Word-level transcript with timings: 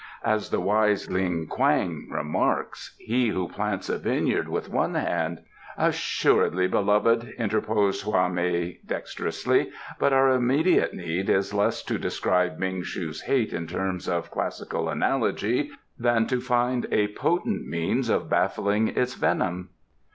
As 0.25 0.49
the 0.49 0.59
wise 0.59 1.11
Ling 1.11 1.45
kwang 1.45 2.07
remarks: 2.09 2.95
'He 2.97 3.27
who 3.27 3.47
plants 3.47 3.87
a 3.87 3.99
vineyard 3.99 4.49
with 4.49 4.67
one 4.67 4.95
hand'" 4.95 5.43
"Assuredly, 5.89 6.67
beloved," 6.67 7.35
interposed 7.37 8.01
Hwa 8.03 8.27
mei 8.27 8.79
dexterously. 8.83 9.69
"But 9.99 10.11
our 10.11 10.31
immediate 10.31 10.95
need 10.95 11.29
is 11.29 11.53
less 11.53 11.83
to 11.83 11.99
describe 11.99 12.57
Ming 12.57 12.81
shu's 12.81 13.21
hate 13.21 13.53
in 13.53 13.67
terms 13.67 14.09
of 14.09 14.31
classical 14.31 14.89
analogy 14.89 15.69
than 15.99 16.25
to 16.25 16.41
find 16.41 16.87
a 16.91 17.09
potent 17.13 17.67
means 17.67 18.09
of 18.09 18.27
baffling 18.27 18.87
its 18.87 19.13
venom." 19.13 19.69